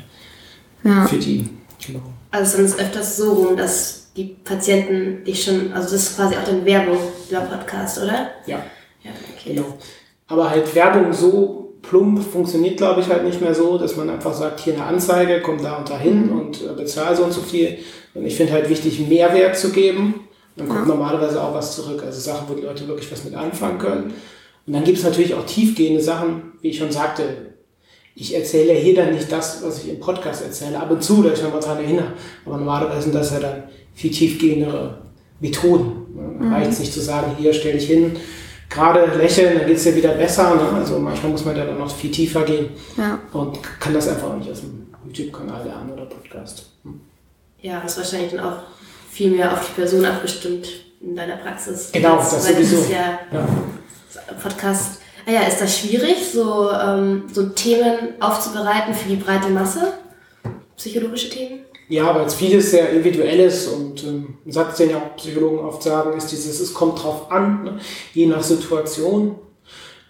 [0.84, 1.06] ja.
[1.06, 1.48] für die.
[1.84, 2.00] Genau.
[2.30, 6.36] Also es ist öfters so rum, dass die Patienten dich schon, also das ist quasi
[6.36, 6.98] auch eine Werbung,
[7.30, 8.30] der Podcast, oder?
[8.46, 8.62] Ja.
[9.02, 9.54] Ja, okay.
[9.54, 9.78] Genau.
[10.28, 14.34] Aber halt Werbung so plump, funktioniert glaube ich halt nicht mehr so, dass man einfach
[14.34, 16.38] sagt, hier eine Anzeige, komm da und dahin mhm.
[16.38, 17.78] und äh, bezahl so und so viel.
[18.14, 20.28] Und ich finde halt wichtig, Mehrwert zu geben.
[20.56, 20.94] Dann kommt ja.
[20.94, 22.02] normalerweise auch was zurück.
[22.04, 24.14] Also Sachen, wo die Leute wirklich was mit anfangen können.
[24.66, 27.53] Und dann gibt es natürlich auch tiefgehende Sachen, wie ich schon sagte.
[28.16, 30.78] Ich erzähle hier dann nicht das, was ich im Podcast erzähle.
[30.78, 32.12] Ab und zu, da ich nochmal dran erinnere.
[32.46, 34.98] Aber normalerweise sind das ja dann viel tiefgehendere
[35.40, 36.38] Methoden.
[36.38, 36.52] Mhm.
[36.52, 38.16] Reicht es nicht zu sagen, hier stelle ich hin,
[38.70, 40.54] gerade lächeln, dann geht es ja wieder besser.
[40.54, 40.78] Ne?
[40.78, 43.18] Also manchmal muss man da dann noch viel tiefer gehen ja.
[43.32, 46.70] und kann das einfach auch nicht aus dem YouTube-Kanal lernen oder Podcast.
[46.84, 47.00] Hm.
[47.60, 48.58] Ja, ist wahrscheinlich dann auch
[49.10, 50.68] viel mehr auf die Person abgestimmt
[51.00, 51.90] in deiner Praxis.
[51.92, 52.76] Genau, das, das sowieso.
[52.76, 53.48] Das ja, ja.
[54.42, 55.00] Podcast.
[55.26, 59.94] Ah ja, ist das schwierig, so, ähm, so Themen aufzubereiten für die breite Masse?
[60.76, 61.60] Psychologische Themen?
[61.88, 66.16] Ja, weil es vieles sehr individuelles und ähm, Satz, den ja auch Psychologen oft sagen,
[66.16, 67.78] ist dieses, es kommt drauf an, ne?
[68.12, 69.36] je nach Situation.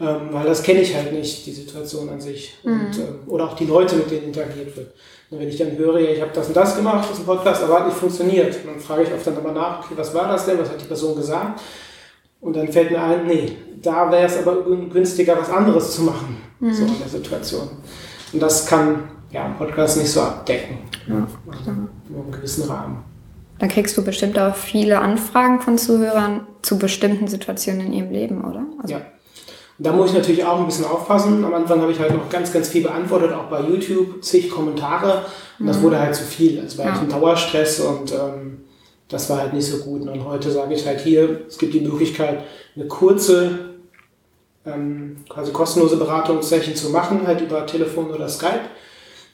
[0.00, 2.54] Ähm, weil das kenne ich halt nicht, die Situation an sich.
[2.64, 2.72] Mhm.
[2.72, 4.92] Und, ähm, oder auch die Leute, mit denen interagiert wird.
[5.30, 7.26] Und wenn ich dann höre, ja, ich habe das und das gemacht, das ist ein
[7.26, 8.56] Podcast, aber hat nicht funktioniert.
[8.56, 10.80] Und dann frage ich oft dann nochmal nach, okay, was war das denn, was hat
[10.80, 11.60] die Person gesagt?
[12.44, 16.36] Und dann fällt mir ein, nee, da wäre es aber günstiger, was anderes zu machen,
[16.60, 16.74] mhm.
[16.74, 17.68] so in der Situation.
[18.34, 20.76] Und das kann ja, Podcast nicht so abdecken.
[21.08, 21.70] Ja, also
[22.10, 23.02] nur im gewissen Rahmen.
[23.58, 28.44] Dann kriegst du bestimmt auch viele Anfragen von Zuhörern zu bestimmten Situationen in ihrem Leben,
[28.44, 28.66] oder?
[28.82, 29.00] Also ja.
[29.78, 31.42] Und da muss ich natürlich auch ein bisschen aufpassen.
[31.44, 35.24] Am Anfang habe ich halt noch ganz, ganz viel beantwortet, auch bei YouTube, zig Kommentare.
[35.58, 35.82] Und das mhm.
[35.82, 36.58] wurde halt zu viel.
[36.58, 36.92] Es war ja.
[36.92, 38.64] halt ein Dauerstress und ähm,
[39.08, 40.06] das war halt nicht so gut.
[40.06, 43.70] Und heute sage ich halt hier, es gibt die Möglichkeit, eine kurze,
[44.66, 48.60] ähm, quasi kostenlose Beratungssession zu machen, halt über Telefon oder Skype.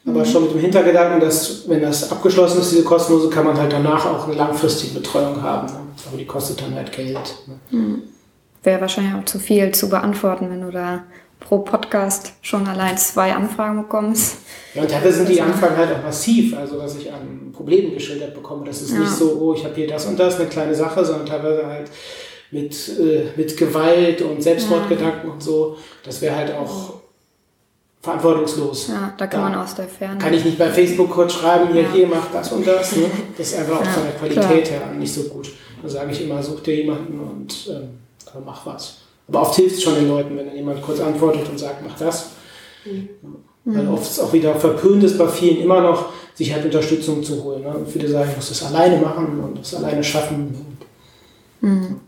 [0.06, 3.72] Aber schon mit dem Hintergedanken, dass wenn das abgeschlossen ist, diese kostenlose, kann man halt
[3.72, 5.66] danach auch eine langfristige Betreuung haben.
[5.66, 5.80] Ne?
[6.08, 7.18] Aber die kostet dann halt Geld.
[7.46, 7.78] Ne?
[7.78, 8.02] Mhm.
[8.62, 11.04] Wäre wahrscheinlich auch zu viel zu beantworten, wenn du da
[11.40, 14.36] pro Podcast schon allein zwei Anfragen bekommst.
[14.74, 18.34] Ja, und teilweise sind die Anfragen halt auch massiv, also dass ich an Problemen geschildert
[18.34, 18.66] bekomme.
[18.66, 19.00] Das ist ja.
[19.00, 21.90] nicht so, oh, ich habe hier das und das, eine kleine Sache, sondern teilweise halt
[22.50, 25.32] mit, äh, mit Gewalt und Selbstmordgedanken ja.
[25.32, 25.76] und so.
[26.04, 26.94] Das wäre halt auch
[28.02, 28.88] verantwortungslos.
[28.88, 30.18] Ja, da kann da man aus der Ferne.
[30.18, 31.92] Kann ich nicht bei Facebook kurz schreiben, hier, ja.
[31.92, 32.96] hier, mach das und das.
[32.96, 33.10] Ne?
[33.36, 34.80] Das ist einfach auch von der Qualität klar.
[34.80, 35.50] her nicht so gut.
[35.82, 37.98] Da sage ich immer, such dir jemanden und ähm,
[38.44, 38.98] mach was.
[39.30, 41.96] Aber oft hilft es schon den Leuten, wenn dann jemand kurz antwortet und sagt, mach
[41.96, 42.30] das.
[42.84, 43.08] Mhm.
[43.64, 47.44] Weil oft ist auch wieder verpönt ist bei vielen immer noch, sich halt Unterstützung zu
[47.44, 47.62] holen.
[47.62, 47.68] Ne?
[47.68, 50.78] Und viele sagen, ich muss das alleine machen und das alleine schaffen.
[51.60, 52.00] Mhm.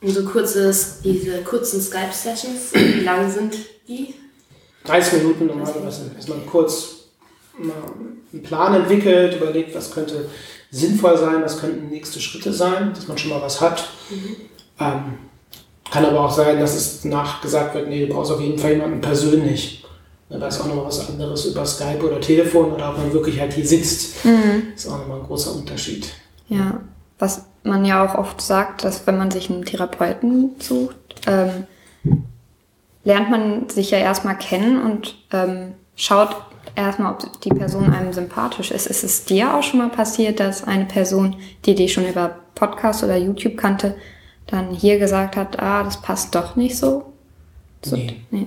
[0.00, 3.54] Und so kurzes, diese kurzen Skype-Sessions, wie lang sind
[3.86, 4.14] die?
[4.84, 7.00] 30 Minuten normalerweise, dass man kurz
[7.58, 10.30] einen Plan entwickelt, überlegt, was könnte
[10.70, 13.90] sinnvoll sein, was könnten nächste Schritte sein, dass man schon mal was hat.
[14.08, 14.36] Mhm.
[14.78, 15.18] Ähm,
[15.90, 19.00] kann aber auch sein, dass es nachgesagt wird, nee, du brauchst auf jeden Fall jemanden
[19.00, 19.84] persönlich.
[20.28, 23.52] Da ist auch noch was anderes über Skype oder Telefon oder ob man wirklich halt
[23.52, 24.24] hier sitzt.
[24.24, 24.68] Mhm.
[24.76, 26.12] Ist auch nochmal ein großer Unterschied.
[26.48, 26.80] Ja,
[27.18, 31.66] was man ja auch oft sagt, dass wenn man sich einen Therapeuten sucht, ähm,
[33.02, 36.36] lernt man sich ja erstmal kennen und ähm, schaut
[36.76, 38.86] erstmal, ob die Person einem sympathisch ist.
[38.86, 43.02] Ist es dir auch schon mal passiert, dass eine Person, die dich schon über Podcast
[43.02, 43.96] oder YouTube kannte,
[44.50, 47.12] dann hier gesagt hat, ah, das passt doch nicht so?
[47.82, 48.16] so nee.
[48.30, 48.46] nee.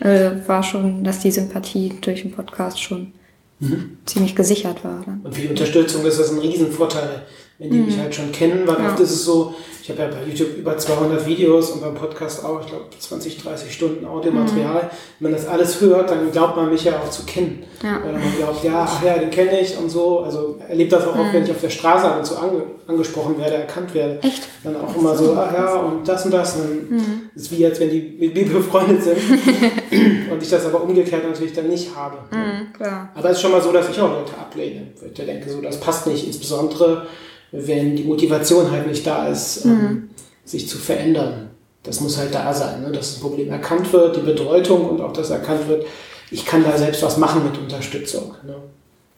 [0.00, 3.12] Äh, war schon, dass die Sympathie durch den Podcast schon
[3.60, 3.98] mhm.
[4.04, 5.02] ziemlich gesichert war.
[5.04, 5.20] Dann.
[5.22, 7.22] Und für die Unterstützung ist das ein Riesenvorteil,
[7.64, 7.86] wenn die mhm.
[7.86, 8.90] mich halt schon kennen, weil ja.
[8.90, 12.44] oft ist es so, ich habe ja bei YouTube über 200 Videos und beim Podcast
[12.44, 14.84] auch, ich glaube, 20, 30 Stunden Audiomaterial.
[14.84, 14.88] Mhm.
[15.20, 17.64] Wenn man das alles hört, dann glaubt man mich ja auch zu kennen.
[17.82, 18.00] Ja.
[18.02, 20.20] Weil man glaubt, ja, ach ja, den kenne ich und so.
[20.20, 21.32] Also erlebt das auch, mhm.
[21.32, 24.22] wenn ich auf der Straße ab und zu ange angesprochen werde, erkannt werde.
[24.22, 24.42] Echt?
[24.62, 26.56] Dann auch immer so, ach ja, und das und das.
[26.56, 27.30] Und dann mhm.
[27.34, 29.18] ist wie jetzt, wenn die mit mir befreundet sind.
[30.30, 32.16] und ich das aber umgekehrt natürlich dann nicht habe.
[32.30, 33.10] Mhm, klar.
[33.14, 34.88] Aber es ist schon mal so, dass ich auch Leute ablehne.
[35.04, 36.26] Ich denke so, das passt nicht.
[36.26, 37.06] Insbesondere
[37.54, 40.10] wenn die Motivation halt nicht da ist, ähm, mhm.
[40.44, 41.50] sich zu verändern.
[41.84, 42.90] Das muss halt da sein, ne?
[42.90, 45.86] dass das Problem erkannt wird, die Bedeutung und auch, dass erkannt wird,
[46.30, 48.34] ich kann da selbst was machen mit Unterstützung.
[48.44, 48.56] Ne?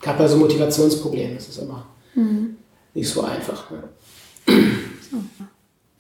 [0.03, 2.57] Gab ja so Motivationsprobleme, das ist immer mhm.
[2.93, 3.71] nicht so einfach.
[3.71, 3.83] Ne?
[5.11, 5.19] So.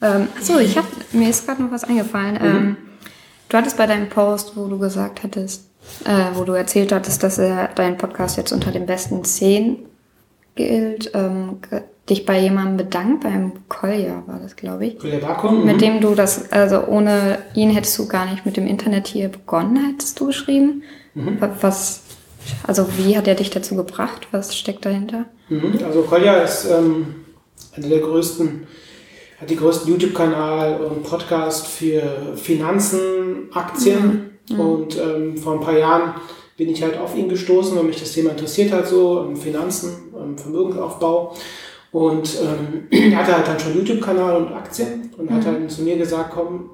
[0.02, 2.34] Ähm, achso, ich hab, mir ist gerade noch was eingefallen.
[2.34, 2.44] Mhm.
[2.44, 2.76] Ähm,
[3.48, 5.64] du hattest bei deinem Post, wo du gesagt hattest,
[6.04, 9.86] äh, wo du erzählt hattest, dass er dein Podcast jetzt unter den besten zehn
[10.56, 11.58] gilt, ähm,
[12.08, 14.98] dich bei jemandem bedankt, beim Kolja war das, glaube ich.
[14.98, 15.18] Kolja?
[15.64, 15.78] Mit mhm.
[15.78, 19.90] dem du das, also ohne ihn hättest du gar nicht mit dem Internet hier begonnen,
[19.90, 20.82] hättest du geschrieben.
[21.14, 21.38] Mhm.
[21.60, 22.02] Was,
[22.66, 24.28] also wie hat er dich dazu gebracht?
[24.30, 25.26] Was steckt dahinter?
[25.48, 25.80] Mhm.
[25.84, 27.14] Also Kolja ist ähm,
[27.76, 28.66] einer der größten,
[29.40, 34.38] hat die größten YouTube-Kanal und Podcast für Finanzen, Aktien.
[34.48, 34.60] Mhm.
[34.60, 36.14] Und ähm, vor ein paar Jahren
[36.56, 39.90] bin ich halt auf ihn gestoßen, weil mich das Thema interessiert hat, so um Finanzen,
[40.12, 41.34] um Vermögensaufbau.
[41.96, 45.34] Und ähm, er hatte halt dann schon YouTube-Kanal und Aktien und mhm.
[45.34, 46.68] hat halt zu mir gesagt, komm,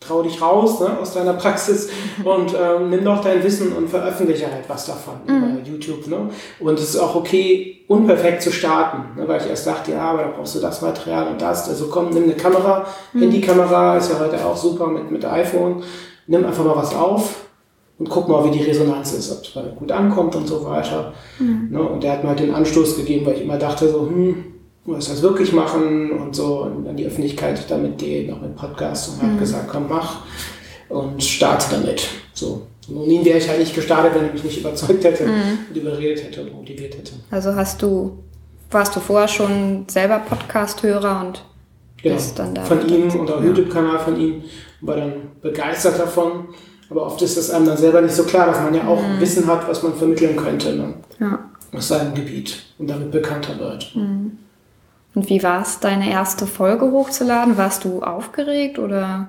[0.00, 1.90] trau dich raus ne, aus deiner Praxis
[2.24, 5.58] und ähm, nimm doch dein Wissen und veröffentliche halt was davon mhm.
[5.58, 6.08] über YouTube.
[6.08, 6.28] Ne?
[6.58, 10.22] Und es ist auch okay, unperfekt zu starten, ne, weil ich erst dachte, ja, aber
[10.24, 11.68] da brauchst du das Material und das.
[11.68, 13.20] Also komm, nimm eine Kamera, mhm.
[13.20, 15.84] Handykamera ist ja heute auch super mit, mit iPhone.
[16.26, 17.36] Nimm einfach mal was auf
[18.00, 21.12] und guck mal, wie die Resonanz ist, ob es gut ankommt und so weiter.
[21.38, 21.68] Mhm.
[21.70, 21.82] Ne?
[21.82, 24.44] Und der hat mir halt den Anstoß gegeben, weil ich immer dachte so, hm,
[24.86, 29.08] muss das wirklich machen und so und an die Öffentlichkeit damit gehen, auch mit Podcasts
[29.08, 29.28] und mhm.
[29.28, 30.20] habe gesagt, komm, mach
[30.88, 32.08] und starte damit.
[32.32, 32.62] So.
[32.88, 35.58] Und ihn wäre ich halt nicht gestartet, wenn er mich nicht überzeugt hätte mhm.
[35.68, 37.12] und überredet hätte und motiviert hätte.
[37.30, 38.18] Also hast du,
[38.70, 41.44] warst du vorher schon selber Podcast-Hörer und
[42.02, 42.14] genau.
[42.14, 42.62] bist dann da?
[42.62, 43.46] Von ihm und auch ja.
[43.46, 44.42] YouTube-Kanal von ihm,
[44.80, 46.48] war dann begeistert davon.
[46.90, 49.20] Aber oft ist es einem dann selber nicht so klar, dass man ja auch mhm.
[49.20, 50.94] Wissen hat, was man vermitteln könnte ne?
[51.20, 51.38] ja.
[51.72, 53.94] aus seinem Gebiet und damit bekannter wird.
[53.94, 54.38] Mhm.
[55.14, 57.56] Und wie war es, deine erste Folge hochzuladen?
[57.56, 59.28] Warst du aufgeregt oder?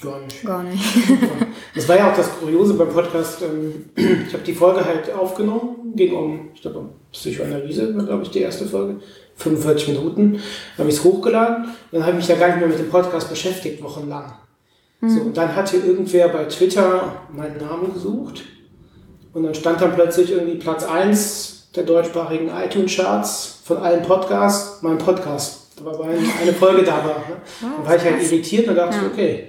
[0.00, 0.44] Gar nicht.
[0.44, 0.84] Gar nicht.
[1.74, 3.42] das war ja auch das Kuriose beim Podcast.
[3.42, 8.30] Ähm, ich habe die Folge halt aufgenommen, ging um, ich glaube, um Psychoanalyse, glaube ich,
[8.30, 9.00] die erste Folge.
[9.36, 10.32] 45 Minuten.
[10.32, 10.40] Dann
[10.78, 11.66] habe ich es hochgeladen.
[11.92, 14.32] Dann habe ich mich ja gar nicht mehr mit dem Podcast beschäftigt, wochenlang.
[15.00, 15.10] Mhm.
[15.10, 18.44] So, und dann hatte irgendwer bei Twitter meinen Namen gesucht.
[19.32, 24.96] Und dann stand dann plötzlich irgendwie Platz 1 der deutschsprachigen iTunes-Charts von allen Podcasts mein
[24.98, 25.66] Podcast.
[25.76, 27.18] Da war eine Folge da war.
[27.28, 27.36] Ne?
[27.60, 29.02] Dann war ich halt irritiert und dachte, ja.
[29.12, 29.48] okay,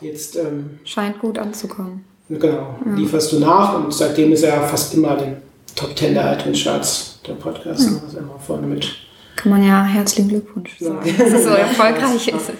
[0.00, 0.34] jetzt.
[0.36, 2.04] Ähm, Scheint gut anzukommen.
[2.28, 2.94] Genau, ja.
[2.96, 5.36] lieferst du nach und seitdem ist er fast immer den
[5.76, 7.88] Top 10 der iTunes Charts, der Podcast.
[7.88, 8.00] Ja.
[8.04, 8.88] Also immer vorne mit.
[9.36, 12.52] Kann man ja herzlichen Glückwunsch sagen, dass es so erfolgreich ist.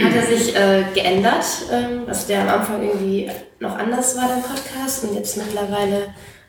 [0.00, 4.42] Hat er sich äh, geändert, ähm, dass der am Anfang irgendwie noch anders war, der
[4.42, 6.08] Podcast, und jetzt mittlerweile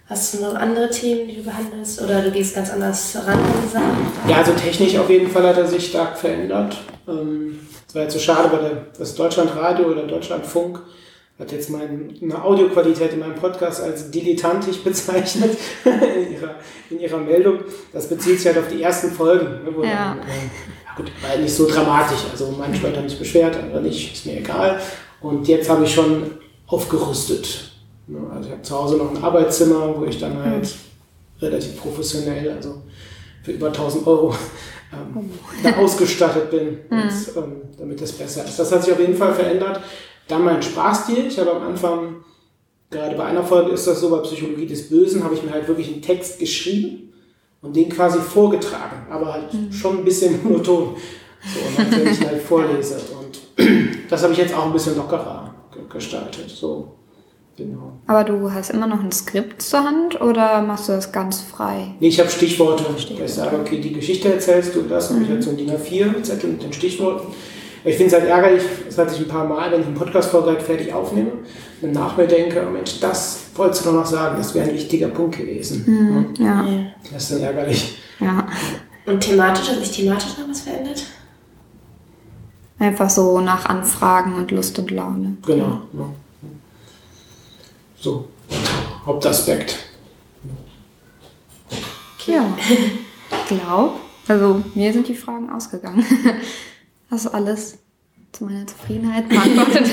[0.09, 3.53] Hast du noch andere Themen, die du behandelst oder du gehst ganz anders ran an
[3.63, 4.29] die Sachen?
[4.29, 6.77] Ja, also technisch auf jeden Fall hat er sich stark verändert.
[7.07, 10.81] Ähm, das war jetzt so schade, weil das Deutschlandradio oder Deutschlandfunk
[11.39, 16.55] hat jetzt meine Audioqualität in meinem Podcast als dilettantisch bezeichnet in, ihrer,
[16.89, 17.59] in ihrer Meldung.
[17.93, 19.63] Das bezieht sich halt auf die ersten Folgen.
[19.63, 20.15] Ne, wo ja.
[20.15, 22.19] Dann, äh, gut, war nicht so dramatisch.
[22.31, 24.79] Also manche Leute haben sich beschwert, andere nicht, ist mir egal.
[25.21, 26.31] Und jetzt habe ich schon
[26.67, 27.73] aufgerüstet
[28.07, 31.45] Ne, also ich habe zu Hause noch ein Arbeitszimmer, wo ich dann halt mhm.
[31.45, 32.81] relativ professionell, also
[33.43, 34.35] für über 1000 Euro
[34.91, 35.31] ähm,
[35.63, 37.03] da ausgestattet bin, mhm.
[37.03, 38.59] jetzt, ähm, damit das besser ist.
[38.59, 39.81] Das hat sich auf jeden Fall verändert.
[40.27, 41.27] Dann mein Sprachstil.
[41.27, 42.23] Ich habe am Anfang,
[42.89, 45.67] gerade bei einer Folge ist das so, bei Psychologie des Bösen, habe ich mir halt
[45.67, 47.12] wirklich einen Text geschrieben
[47.63, 49.71] und den quasi vorgetragen, aber halt mhm.
[49.71, 50.95] schon ein bisschen monoton.
[51.41, 53.01] So, wenn ich halt vorlese.
[53.19, 53.39] Und
[54.09, 55.53] das habe ich jetzt auch ein bisschen lockerer
[55.89, 56.49] gestaltet.
[56.49, 56.93] So
[57.55, 57.99] Genau.
[58.07, 61.93] Aber du hast immer noch ein Skript zur Hand oder machst du das ganz frei?
[61.99, 62.83] Nee, ich habe Stichworte.
[62.97, 63.25] Stichworte.
[63.25, 65.17] Ich sage, okay, die Geschichte erzählst du das, mhm.
[65.17, 67.27] und ich habe so ein DIN A4-Zettel mit den Stichworten.
[67.85, 70.61] Ich finde es halt ärgerlich, das hatte ich ein paar Mal, wenn ich einen Podcast-Folge
[70.61, 71.31] fertig aufnehme
[71.81, 74.73] und nach mir denke, oh Mensch, das wolltest du doch noch sagen, das wäre ein
[74.73, 75.83] wichtiger Punkt gewesen.
[75.85, 76.65] Mhm, ja.
[77.11, 77.97] Das ist dann ärgerlich.
[78.19, 78.47] Ja.
[79.05, 81.03] Und thematisch, hat sich thematisch noch was verändert?
[82.79, 85.37] Einfach so nach Anfragen und Lust und Laune.
[85.45, 85.81] Genau.
[85.93, 86.09] Ja.
[87.99, 88.27] So,
[89.05, 89.77] Hauptaspekt.
[92.25, 93.95] Ja, ich glaube,
[94.27, 96.05] also mir sind die Fragen ausgegangen.
[97.13, 97.77] Hast du alles
[98.31, 99.85] zu meiner Zufriedenheit beantwortet?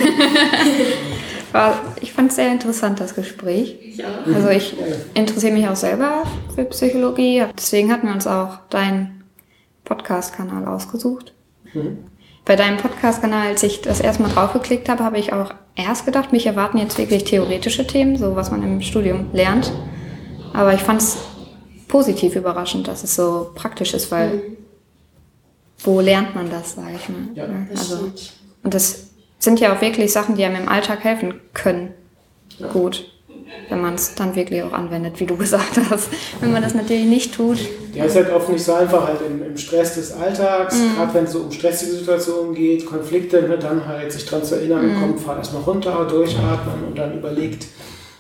[2.00, 3.76] ich fand es sehr interessant, das Gespräch.
[3.96, 4.06] Ja.
[4.34, 4.74] Also ich
[5.12, 6.22] interessiere mich auch selber
[6.54, 7.44] für Psychologie.
[7.58, 9.22] Deswegen hatten wir uns auch deinen
[9.84, 11.34] Podcast-Kanal ausgesucht.
[11.74, 11.98] Mhm.
[12.46, 16.32] Bei deinem Podcast-Kanal, als ich das erste Mal draufgeklickt habe, habe ich auch erst gedacht,
[16.32, 19.70] mich erwarten jetzt wirklich theoretische Themen, so was man im Studium lernt.
[20.54, 21.18] Aber ich fand es
[21.86, 24.56] positiv überraschend, dass es so praktisch ist, weil mhm.
[25.84, 27.20] Wo lernt man das, sage ich mal.
[27.34, 28.12] Ja, das also,
[28.62, 31.94] und das sind ja auch wirklich Sachen, die einem im Alltag helfen können.
[32.58, 32.68] Ja.
[32.68, 33.10] Gut
[33.68, 36.10] wenn man es dann wirklich auch anwendet, wie du gesagt hast.
[36.40, 37.58] Wenn man das natürlich nicht tut.
[37.94, 40.96] Ja, ist halt oft nicht so einfach, halt im, im Stress des Alltags, mhm.
[40.96, 44.56] gerade wenn es so um stressige Situationen geht, Konflikte, ne, dann halt sich dran zu
[44.56, 45.00] erinnern, mhm.
[45.00, 47.66] kommt, fahr erstmal runter, durchatmen und dann überlegt,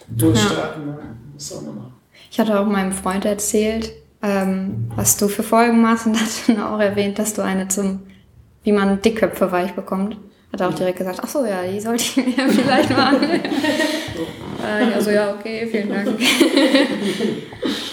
[0.08, 0.86] durchstarten.
[0.86, 0.92] Ja.
[0.92, 0.98] Ne?
[1.36, 1.92] Ist auch nochmal.
[2.30, 6.60] Ich hatte auch meinem Freund erzählt, ähm, was du für Folgen machst und hat dann
[6.60, 8.00] auch erwähnt, dass du eine zum,
[8.62, 10.16] wie man Dickköpfe weich bekommt.
[10.52, 13.40] Hat er auch direkt gesagt, ach so, ja, die sollte ich mir vielleicht mal anhören.
[13.44, 16.08] äh, also ja, okay, vielen Dank.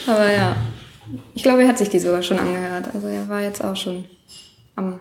[0.07, 0.55] Aber ja,
[1.35, 2.89] ich glaube, er hat sich die sogar schon angehört.
[2.93, 4.05] Also er war jetzt auch schon
[4.75, 4.99] am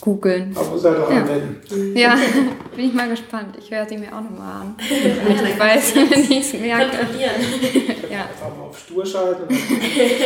[0.00, 0.54] googeln.
[0.54, 1.16] Aber seid auch Ja.
[1.22, 1.96] anwenden.
[1.96, 2.16] Ja,
[2.76, 3.56] bin ich mal gespannt.
[3.58, 4.76] Ich höre sie mir auch nochmal an.
[5.24, 6.96] Damit ich weiß, wenn ich es merke.
[6.96, 7.94] Kontrollieren.
[8.10, 8.20] Ja.
[8.26, 9.42] Einfach mal auf Stur schalten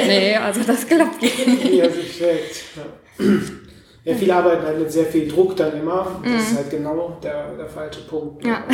[0.07, 1.39] Nee, also das klappt nicht.
[1.79, 2.63] er sich schlägt.
[2.77, 3.25] Ja.
[4.05, 6.21] ja, viele arbeiten halt mit sehr viel Druck dann immer.
[6.23, 8.45] Das ist halt genau der, der falsche Punkt.
[8.45, 8.51] Mhm.
[8.51, 8.65] Ja.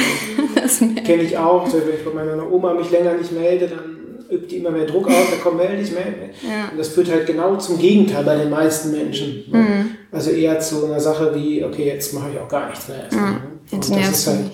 [0.57, 1.64] Das merke Kenne ich auch.
[1.68, 3.93] So, Wenn ich bei meiner Oma mich länger nicht melde, dann
[4.30, 6.42] übt die immer mehr Druck aus, dann komm, melde dich, melde dich.
[6.42, 6.68] Ja.
[6.70, 9.44] Und das führt halt genau zum Gegenteil bei den meisten Menschen.
[9.50, 9.58] ne?
[9.58, 9.90] Mhm.
[10.12, 13.02] Also eher zu einer Sache wie, okay, jetzt mache ich auch gar nichts mehr.
[13.04, 13.40] erstmal, ne?
[13.72, 14.50] Und das ist halt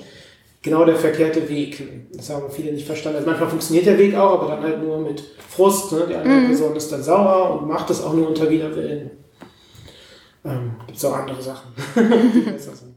[0.63, 1.83] genau der verkehrte Weg.
[2.15, 3.19] Das haben viele nicht verstanden.
[3.19, 5.93] Also manchmal funktioniert der Weg auch, aber dann halt nur mit Frust.
[5.93, 6.07] Ne?
[6.09, 6.47] Die andere Mhm.
[6.47, 9.11] Person ist dann sauer und macht es auch nur unter Widerwillen.
[10.45, 11.73] Ähm, Gibt es auch andere Sachen,
[12.35, 12.95] die besser sind.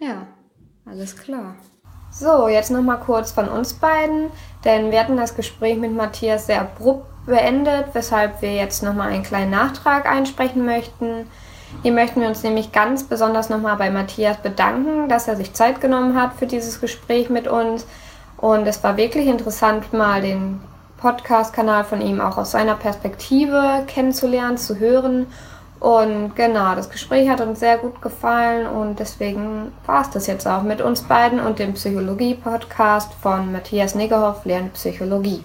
[0.00, 0.28] Ja,
[0.84, 1.56] alles klar.
[2.16, 4.30] So, jetzt nochmal kurz von uns beiden,
[4.64, 9.24] denn wir hatten das Gespräch mit Matthias sehr abrupt beendet, weshalb wir jetzt nochmal einen
[9.24, 11.26] kleinen Nachtrag einsprechen möchten.
[11.82, 15.80] Hier möchten wir uns nämlich ganz besonders nochmal bei Matthias bedanken, dass er sich Zeit
[15.80, 17.84] genommen hat für dieses Gespräch mit uns.
[18.36, 20.60] Und es war wirklich interessant, mal den
[20.98, 25.26] Podcast-Kanal von ihm auch aus seiner Perspektive kennenzulernen, zu hören.
[25.84, 30.46] Und genau, das Gespräch hat uns sehr gut gefallen und deswegen war es das jetzt
[30.46, 35.44] auch mit uns beiden und dem Psychologie-Podcast von Matthias Niggerhoff, Lernen Psychologie.